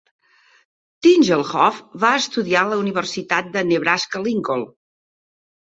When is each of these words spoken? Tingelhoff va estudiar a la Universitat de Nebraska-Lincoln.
Tingelhoff 1.07 1.81
va 2.05 2.15
estudiar 2.23 2.65
a 2.65 2.73
la 2.73 2.81
Universitat 2.87 3.55
de 3.59 3.65
Nebraska-Lincoln. 3.71 4.71